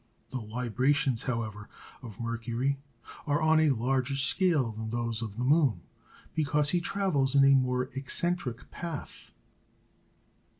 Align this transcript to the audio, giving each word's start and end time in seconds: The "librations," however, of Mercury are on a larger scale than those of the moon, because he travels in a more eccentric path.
The 0.31 0.41
"librations," 0.41 1.25
however, 1.25 1.69
of 2.01 2.19
Mercury 2.19 2.79
are 3.27 3.39
on 3.39 3.59
a 3.59 3.69
larger 3.69 4.15
scale 4.15 4.71
than 4.71 4.89
those 4.89 5.21
of 5.21 5.37
the 5.37 5.43
moon, 5.43 5.81
because 6.33 6.71
he 6.71 6.81
travels 6.81 7.35
in 7.35 7.43
a 7.45 7.53
more 7.53 7.83
eccentric 7.93 8.71
path. 8.71 9.29